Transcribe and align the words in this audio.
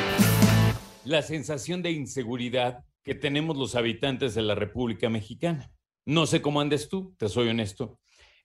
La 1.05 1.23
sensación 1.23 1.85
de 1.85 1.93
inseguridad 1.93 2.85
que 3.05 3.15
tenemos 3.15 3.57
los 3.57 3.77
habitantes 3.77 4.35
de 4.35 4.43
la 4.43 4.57
República 4.57 5.09
Mexicana. 5.09 5.71
No 6.05 6.27
sé 6.27 6.43
cómo 6.43 6.61
andes 6.61 6.89
tú, 6.89 7.15
te 7.17 7.29
soy 7.29 7.47
honesto, 7.47 8.01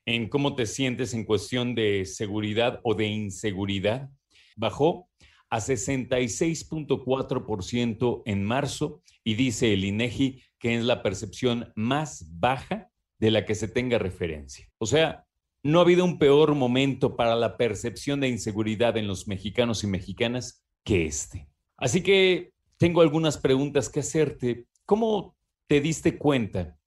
en 0.06 0.28
cómo 0.28 0.54
te 0.54 0.66
sientes 0.66 1.12
en 1.12 1.24
cuestión 1.24 1.74
de 1.74 2.04
seguridad 2.04 2.78
o 2.84 2.94
de 2.94 3.08
inseguridad. 3.08 4.10
Bajó 4.54 5.08
a 5.48 5.58
66.4% 5.58 8.22
en 8.26 8.44
marzo 8.44 9.02
y 9.24 9.34
dice 9.34 9.72
el 9.72 9.84
INEGI 9.84 10.40
que 10.60 10.76
es 10.76 10.84
la 10.84 11.02
percepción 11.02 11.72
más 11.74 12.28
baja 12.30 12.92
de 13.18 13.32
la 13.32 13.44
que 13.44 13.56
se 13.56 13.66
tenga 13.66 13.98
referencia. 13.98 14.68
O 14.78 14.86
sea, 14.86 15.26
no 15.62 15.78
ha 15.78 15.82
habido 15.82 16.04
un 16.04 16.18
peor 16.18 16.54
momento 16.54 17.16
para 17.16 17.36
la 17.36 17.56
percepción 17.56 18.20
de 18.20 18.28
inseguridad 18.28 18.96
en 18.96 19.06
los 19.06 19.28
mexicanos 19.28 19.84
y 19.84 19.86
mexicanas 19.86 20.64
que 20.84 21.06
este. 21.06 21.48
Así 21.76 22.02
que 22.02 22.52
tengo 22.78 23.02
algunas 23.02 23.36
preguntas 23.36 23.88
que 23.88 24.00
hacerte. 24.00 24.66
¿Cómo 24.86 25.36
te 25.66 25.80
diste 25.80 26.16
cuenta 26.16 26.78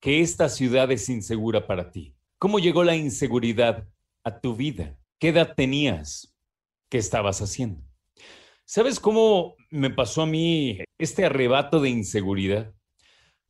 que 0.00 0.20
esta 0.20 0.48
ciudad 0.48 0.90
es 0.92 1.08
insegura 1.08 1.66
para 1.66 1.90
ti? 1.90 2.14
¿Cómo 2.38 2.58
llegó 2.58 2.84
la 2.84 2.96
inseguridad 2.96 3.88
a 4.24 4.40
tu 4.40 4.54
vida? 4.54 4.98
¿Qué 5.18 5.28
edad 5.28 5.54
tenías? 5.56 6.36
¿Qué 6.88 6.98
estabas 6.98 7.40
haciendo? 7.40 7.82
¿Sabes 8.64 9.00
cómo 9.00 9.56
me 9.70 9.90
pasó 9.90 10.22
a 10.22 10.26
mí 10.26 10.78
este 10.98 11.24
arrebato 11.24 11.80
de 11.80 11.88
inseguridad? 11.88 12.74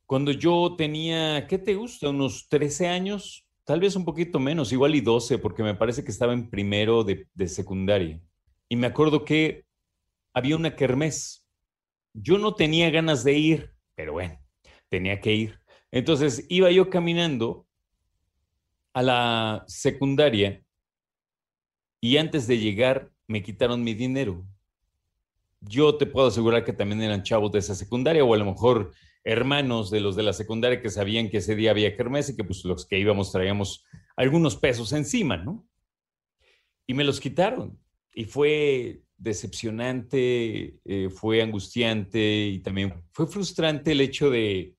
Cuando 0.05 0.31
yo 0.31 0.75
tenía, 0.77 1.45
¿qué 1.47 1.57
te 1.57 1.75
gusta? 1.75 2.09
Unos 2.09 2.47
13 2.49 2.87
años, 2.87 3.45
tal 3.69 3.81
vez 3.81 3.95
un 3.95 4.03
poquito 4.03 4.39
menos, 4.39 4.71
igual 4.71 4.95
y 4.95 5.01
12, 5.01 5.37
porque 5.37 5.61
me 5.61 5.75
parece 5.75 6.03
que 6.03 6.09
estaba 6.09 6.33
en 6.33 6.49
primero 6.49 7.03
de, 7.03 7.27
de 7.35 7.47
secundaria. 7.47 8.19
Y 8.67 8.75
me 8.75 8.87
acuerdo 8.87 9.23
que 9.23 9.63
había 10.33 10.55
una 10.55 10.75
kermés. 10.75 11.47
Yo 12.15 12.39
no 12.39 12.55
tenía 12.55 12.89
ganas 12.89 13.23
de 13.23 13.33
ir, 13.33 13.75
pero 13.93 14.13
bueno, 14.13 14.39
tenía 14.87 15.21
que 15.21 15.35
ir. 15.35 15.59
Entonces 15.91 16.47
iba 16.49 16.71
yo 16.71 16.89
caminando 16.89 17.67
a 18.91 19.03
la 19.03 19.65
secundaria 19.67 20.63
y 22.01 22.17
antes 22.17 22.47
de 22.47 22.57
llegar 22.57 23.11
me 23.27 23.43
quitaron 23.43 23.83
mi 23.83 23.93
dinero 23.93 24.43
yo 25.61 25.95
te 25.95 26.05
puedo 26.05 26.27
asegurar 26.27 26.63
que 26.63 26.73
también 26.73 27.01
eran 27.01 27.23
chavos 27.23 27.51
de 27.51 27.59
esa 27.59 27.75
secundaria 27.75 28.23
o 28.23 28.33
a 28.33 28.37
lo 28.37 28.45
mejor 28.45 28.93
hermanos 29.23 29.91
de 29.91 29.99
los 29.99 30.15
de 30.15 30.23
la 30.23 30.33
secundaria 30.33 30.81
que 30.81 30.89
sabían 30.89 31.29
que 31.29 31.37
ese 31.37 31.55
día 31.55 31.71
había 31.71 31.95
kermés 31.95 32.29
y 32.29 32.35
que 32.35 32.43
pues 32.43 32.63
los 32.65 32.85
que 32.85 32.99
íbamos 32.99 33.31
traíamos 33.31 33.85
algunos 34.15 34.55
pesos 34.55 34.93
encima, 34.93 35.37
¿no? 35.37 35.67
Y 36.87 36.93
me 36.93 37.03
los 37.03 37.19
quitaron. 37.19 37.79
Y 38.13 38.25
fue 38.25 39.03
decepcionante, 39.17 40.79
eh, 40.85 41.09
fue 41.09 41.41
angustiante 41.41 42.47
y 42.47 42.59
también 42.59 42.93
fue 43.11 43.27
frustrante 43.27 43.91
el 43.91 44.01
hecho 44.01 44.29
de, 44.29 44.75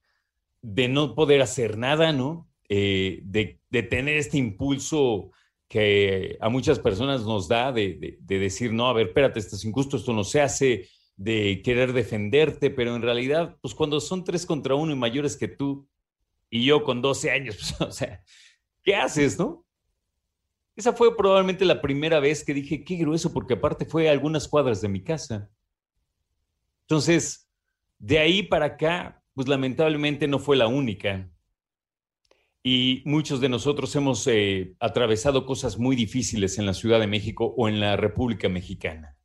de 0.63 0.89
no 0.89 1.15
poder 1.15 1.43
hacer 1.43 1.79
nada, 1.79 2.13
¿no? 2.13 2.49
Eh, 2.69 3.21
de, 3.25 3.61
de, 3.69 3.83
tener 3.83 4.17
este 4.17 4.39
impulso 4.39 5.31
que 5.69 6.37
a 6.41 6.49
muchas 6.49 6.79
personas 6.79 7.23
nos 7.23 7.49
da 7.49 7.73
de, 7.73 8.19
decir, 8.21 8.73
no, 8.73 8.89
a 8.89 8.93
ver, 8.93 9.09
espérate, 9.09 9.39
esto 9.39 9.57
es 9.57 9.65
injusto, 9.65 9.97
esto 9.97 10.13
no 10.13 10.25
se 10.25 10.41
hace, 10.41 10.89
de 11.21 11.61
querer 11.63 11.93
defenderte, 11.93 12.71
pero 12.71 12.97
en 12.97 13.03
realidad, 13.03 13.59
pues 13.61 13.75
cuando 13.75 14.01
son 14.01 14.25
tres 14.25 14.47
contra 14.47 14.75
uno 14.75 14.93
y 14.93 14.97
mayores 14.97 15.37
que 15.37 15.49
tú, 15.49 15.87
y 16.49 16.65
yo 16.65 16.83
con 16.83 17.03
12 17.03 17.31
años, 17.31 17.57
pues, 17.79 17.81
o 17.91 17.93
sea, 17.93 18.25
¿qué 18.83 18.97
haces, 18.97 19.39
no? 19.39 19.67
Esa 20.75 20.95
fue 20.95 21.15
probablemente 21.15 21.67
la 21.67 21.83
primera 21.83 22.21
vez 22.21 22.43
que 22.43 22.55
dije, 22.55 22.85
qué 22.85 22.97
grueso, 22.97 23.35
porque 23.35 23.53
aparte 23.53 23.85
fue 23.85 24.09
algunas 24.09 24.49
cuadras 24.49 24.81
de 24.81 24.89
mi 24.89 25.05
casa. 25.05 25.51
Entonces, 26.85 27.51
de 27.99 28.19
ahí 28.19 28.43
para 28.43 28.65
acá, 28.65 29.23
pues 29.35 29.47
lamentablemente 29.47 30.27
no 30.27 30.39
fue 30.39 30.57
la 30.57 30.69
única 30.69 31.31
y 32.63 33.03
muchos 33.05 33.43
de 33.43 33.51
nosotros 33.51 33.95
hemos 33.95 34.27
eh, 34.27 34.75
atravesado 34.81 35.45
cosas 35.45 35.79
muy 35.79 35.97
difíciles 35.97 36.59
en 36.59 36.65
la 36.65 36.73
Ciudad 36.73 36.99
de 36.99 37.07
México 37.07 37.55
o 37.59 37.69
en 37.69 37.79
la 37.79 37.97
República 37.97 38.49
Mexicana. 38.49 39.19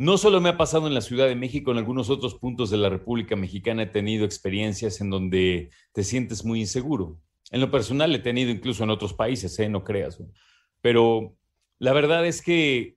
No 0.00 0.16
solo 0.16 0.40
me 0.40 0.48
ha 0.48 0.56
pasado 0.56 0.86
en 0.86 0.94
la 0.94 1.02
Ciudad 1.02 1.28
de 1.28 1.34
México, 1.34 1.70
en 1.70 1.76
algunos 1.76 2.08
otros 2.08 2.34
puntos 2.34 2.70
de 2.70 2.78
la 2.78 2.88
República 2.88 3.36
Mexicana 3.36 3.82
he 3.82 3.86
tenido 3.86 4.24
experiencias 4.24 5.02
en 5.02 5.10
donde 5.10 5.68
te 5.92 6.04
sientes 6.04 6.42
muy 6.42 6.60
inseguro. 6.60 7.20
En 7.50 7.60
lo 7.60 7.70
personal 7.70 8.14
he 8.14 8.18
tenido 8.18 8.50
incluso 8.50 8.82
en 8.82 8.88
otros 8.88 9.12
países, 9.12 9.58
¿eh? 9.58 9.68
no 9.68 9.84
creas. 9.84 10.18
Pero 10.80 11.36
la 11.78 11.92
verdad 11.92 12.24
es 12.24 12.40
que 12.40 12.96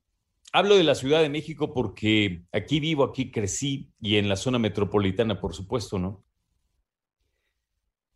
hablo 0.53 0.77
de 0.77 0.85
la 0.85 0.95
Ciudad 0.95 1.21
de 1.21 1.27
México 1.27 1.73
porque 1.73 2.45
aquí 2.53 2.79
vivo, 2.79 3.03
aquí 3.03 3.31
crecí 3.31 3.91
y 3.99 4.15
en 4.15 4.29
la 4.29 4.37
zona 4.37 4.57
metropolitana, 4.57 5.41
por 5.41 5.53
supuesto, 5.53 5.99
¿no? 5.99 6.23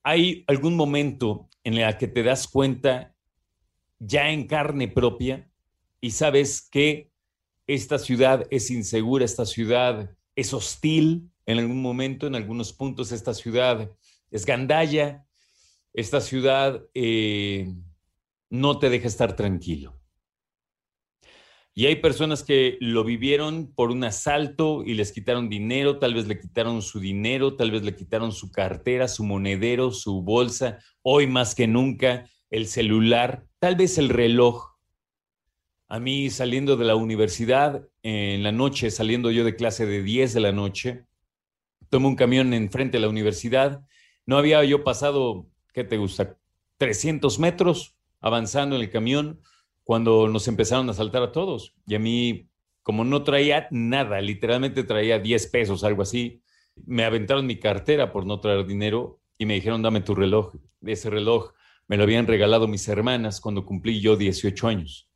¿Hay 0.01 0.45
algún 0.47 0.77
momento 0.77 1.49
en 1.65 1.73
el 1.73 1.97
que 1.97 2.07
te 2.07 2.23
das 2.23 2.47
cuenta 2.47 3.13
ya 3.99 4.29
en 4.29 4.47
carne 4.47 4.87
propia 4.87 5.51
y 5.99 6.11
sabes 6.11 6.69
que 6.71 7.11
esta 7.67 8.00
ciudad 8.00 8.47
es 8.50 8.72
insegura, 8.72 9.25
esta 9.25 9.45
ciudad 9.45 10.09
es 10.35 10.53
hostil 10.53 11.29
en 11.45 11.59
algún 11.59 11.81
momento, 11.81 12.28
en 12.28 12.35
algunos 12.35 12.73
puntos 12.73 13.11
esta 13.11 13.33
ciudad 13.33 13.91
es 14.31 14.45
gandalla, 14.45 15.25
esta 15.94 16.22
ciudad 16.22 16.83
eh, 16.94 17.73
no 18.50 18.79
te 18.79 18.89
deja 18.89 19.07
estar 19.07 19.35
tranquilo? 19.35 19.97
Y 21.73 21.85
hay 21.85 21.97
personas 21.97 22.41
que 22.41 22.77
lo 22.81 23.03
vivieron 23.03 23.72
por 23.72 23.91
un 23.91 24.03
asalto 24.03 24.83
y 24.83 24.95
les 24.95 25.11
quitaron 25.11 25.47
dinero, 25.47 26.00
tal 26.00 26.16
vez 26.16 26.27
le 26.27 26.39
quitaron 26.39 26.81
su 26.81 27.00
dinero, 27.00 27.56
tal 27.56 27.69
vez 27.69 27.83
le 27.83 27.95
quitaron 27.95 28.31
su 28.31 28.51
cartera, 28.51 29.07
su 29.07 29.23
monedero, 29.23 29.91
su 29.91 30.23
bolsa, 30.23 30.79
hoy 31.03 31.27
más 31.27 31.53
que 31.53 31.67
nunca 31.67 32.27
el 32.50 32.66
celular, 32.66 33.45
tal 33.59 33.75
vez 33.75 34.00
el 34.00 34.09
reloj. 34.09 34.76
A 35.89 35.99
mí 35.99 36.29
saliendo 36.29 36.75
de 36.75 36.85
la 36.85 36.95
universidad, 36.95 37.87
en 38.03 38.43
la 38.43 38.51
noche, 38.51 38.91
saliendo 38.91 39.31
yo 39.31 39.45
de 39.45 39.55
clase 39.55 39.85
de 39.85 40.03
10 40.03 40.33
de 40.33 40.39
la 40.41 40.51
noche, 40.51 41.05
tomo 41.89 42.09
un 42.09 42.15
camión 42.17 42.53
enfrente 42.53 42.97
de 42.97 43.01
la 43.01 43.09
universidad, 43.09 43.85
no 44.25 44.37
había 44.37 44.63
yo 44.65 44.83
pasado, 44.83 45.47
¿qué 45.73 45.85
te 45.85 45.97
gusta? 45.97 46.37
300 46.77 47.39
metros 47.39 47.95
avanzando 48.19 48.75
en 48.75 48.81
el 48.81 48.89
camión 48.89 49.39
cuando 49.85 50.27
nos 50.27 50.49
empezaron 50.49 50.89
a 50.89 50.93
saltar 50.93 51.23
a 51.23 51.31
todos. 51.31 51.73
Y 51.87 51.95
a 51.95 51.99
mí, 51.99 52.49
como 52.83 53.05
no 53.05 53.23
traía 53.23 53.69
nada, 53.71 54.19
literalmente 54.19 54.83
traía 54.83 55.19
10 55.19 55.47
pesos, 55.47 55.85
algo 55.85 56.01
así, 56.01 56.41
me 56.85 57.05
aventaron 57.05 57.45
mi 57.45 57.57
cartera 57.57 58.11
por 58.11 58.25
no 58.25 58.41
traer 58.41 58.65
dinero 58.65 59.21
y 59.37 59.45
me 59.45 59.53
dijeron, 59.53 59.81
dame 59.81 60.01
tu 60.01 60.13
reloj. 60.13 60.53
Ese 60.81 61.09
reloj 61.09 61.53
me 61.87 61.95
lo 61.95 62.03
habían 62.03 62.27
regalado 62.27 62.67
mis 62.67 62.87
hermanas 62.89 63.39
cuando 63.39 63.65
cumplí 63.65 64.01
yo 64.01 64.17
18 64.17 64.67
años. 64.67 65.06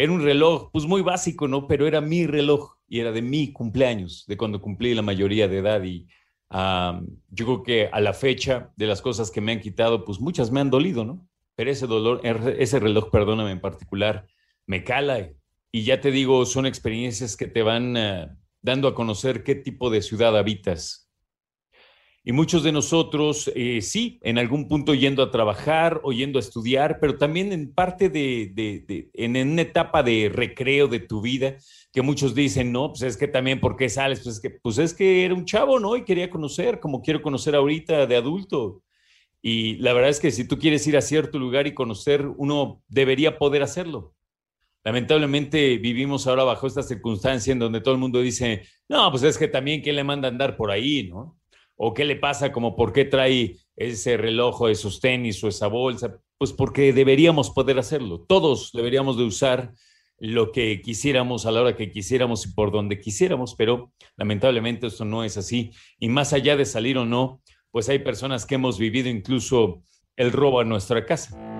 Era 0.00 0.12
un 0.12 0.22
reloj, 0.22 0.70
pues 0.72 0.86
muy 0.86 1.02
básico, 1.02 1.46
¿no? 1.46 1.66
Pero 1.66 1.86
era 1.86 2.00
mi 2.00 2.26
reloj 2.26 2.76
y 2.88 3.00
era 3.00 3.12
de 3.12 3.20
mi 3.20 3.52
cumpleaños, 3.52 4.24
de 4.26 4.36
cuando 4.36 4.62
cumplí 4.62 4.94
la 4.94 5.02
mayoría 5.02 5.46
de 5.46 5.58
edad. 5.58 5.82
Y 5.82 6.08
yo 6.50 7.44
creo 7.44 7.62
que 7.62 7.88
a 7.92 8.00
la 8.00 8.14
fecha 8.14 8.72
de 8.76 8.86
las 8.86 9.02
cosas 9.02 9.30
que 9.30 9.40
me 9.40 9.52
han 9.52 9.60
quitado, 9.60 10.04
pues 10.04 10.18
muchas 10.18 10.50
me 10.50 10.60
han 10.60 10.70
dolido, 10.70 11.04
¿no? 11.04 11.28
pero 11.60 11.72
ese 11.72 11.86
dolor, 11.86 12.22
er, 12.24 12.56
ese 12.58 12.80
reloj, 12.80 13.10
perdóname 13.10 13.50
en 13.50 13.60
particular, 13.60 14.26
me 14.64 14.82
cala. 14.82 15.28
Y 15.70 15.82
ya 15.82 16.00
te 16.00 16.10
digo, 16.10 16.46
son 16.46 16.64
experiencias 16.64 17.36
que 17.36 17.48
te 17.48 17.62
van 17.62 17.98
eh, 17.98 18.28
dando 18.62 18.88
a 18.88 18.94
conocer 18.94 19.44
qué 19.44 19.54
tipo 19.56 19.90
de 19.90 20.00
ciudad 20.00 20.38
habitas. 20.38 21.09
Y 22.22 22.32
muchos 22.32 22.62
de 22.62 22.72
nosotros, 22.72 23.50
eh, 23.54 23.80
sí, 23.80 24.18
en 24.22 24.36
algún 24.36 24.68
punto 24.68 24.92
yendo 24.92 25.22
a 25.22 25.30
trabajar 25.30 26.00
o 26.04 26.12
yendo 26.12 26.38
a 26.38 26.40
estudiar, 26.40 26.98
pero 27.00 27.16
también 27.16 27.50
en 27.52 27.72
parte 27.72 28.10
de, 28.10 28.50
de, 28.52 29.08
en 29.14 29.36
una 29.52 29.62
etapa 29.62 30.02
de 30.02 30.30
recreo 30.32 30.86
de 30.86 31.00
tu 31.00 31.22
vida, 31.22 31.56
que 31.92 32.02
muchos 32.02 32.34
dicen, 32.34 32.72
no, 32.72 32.88
pues 32.90 33.02
es 33.02 33.16
que 33.16 33.26
también, 33.26 33.58
¿por 33.58 33.74
qué 33.74 33.88
sales? 33.88 34.20
Pues 34.20 34.36
es 34.36 34.42
que, 34.42 34.50
pues 34.50 34.76
es 34.76 34.92
que 34.92 35.24
era 35.24 35.34
un 35.34 35.46
chavo, 35.46 35.80
¿no? 35.80 35.96
Y 35.96 36.04
quería 36.04 36.28
conocer, 36.28 36.78
como 36.78 37.00
quiero 37.00 37.22
conocer 37.22 37.54
ahorita 37.54 38.06
de 38.06 38.16
adulto. 38.16 38.82
Y 39.40 39.76
la 39.76 39.94
verdad 39.94 40.10
es 40.10 40.20
que 40.20 40.30
si 40.30 40.46
tú 40.46 40.58
quieres 40.58 40.86
ir 40.86 40.98
a 40.98 41.02
cierto 41.02 41.38
lugar 41.38 41.66
y 41.66 41.74
conocer, 41.74 42.26
uno 42.36 42.82
debería 42.88 43.38
poder 43.38 43.62
hacerlo. 43.62 44.14
Lamentablemente 44.84 45.78
vivimos 45.78 46.26
ahora 46.26 46.44
bajo 46.44 46.66
esta 46.66 46.82
circunstancia 46.82 47.52
en 47.52 47.58
donde 47.58 47.80
todo 47.80 47.94
el 47.94 48.00
mundo 48.00 48.20
dice, 48.20 48.62
no, 48.88 49.10
pues 49.10 49.22
es 49.22 49.38
que 49.38 49.48
también 49.48 49.80
quién 49.80 49.96
le 49.96 50.04
manda 50.04 50.28
andar 50.28 50.56
por 50.56 50.70
ahí, 50.70 51.08
¿no? 51.08 51.39
O 51.82 51.94
qué 51.94 52.04
le 52.04 52.16
pasa, 52.16 52.52
como 52.52 52.76
por 52.76 52.92
qué 52.92 53.06
trae 53.06 53.56
ese 53.74 54.18
reloj 54.18 54.60
o 54.60 54.68
esos 54.68 55.00
tenis 55.00 55.42
o 55.42 55.48
esa 55.48 55.66
bolsa. 55.66 56.20
Pues 56.36 56.52
porque 56.52 56.92
deberíamos 56.92 57.48
poder 57.48 57.78
hacerlo. 57.78 58.20
Todos 58.20 58.70
deberíamos 58.74 59.16
de 59.16 59.24
usar 59.24 59.72
lo 60.18 60.52
que 60.52 60.82
quisiéramos 60.82 61.46
a 61.46 61.50
la 61.50 61.62
hora 61.62 61.76
que 61.76 61.90
quisiéramos 61.90 62.44
y 62.44 62.52
por 62.52 62.70
donde 62.70 63.00
quisiéramos, 63.00 63.54
pero 63.54 63.92
lamentablemente 64.18 64.88
esto 64.88 65.06
no 65.06 65.24
es 65.24 65.38
así. 65.38 65.72
Y 65.98 66.10
más 66.10 66.34
allá 66.34 66.54
de 66.54 66.66
salir 66.66 66.98
o 66.98 67.06
no, 67.06 67.40
pues 67.70 67.88
hay 67.88 68.00
personas 68.00 68.44
que 68.44 68.56
hemos 68.56 68.78
vivido 68.78 69.08
incluso 69.08 69.82
el 70.16 70.32
robo 70.32 70.60
a 70.60 70.64
nuestra 70.64 71.06
casa. 71.06 71.59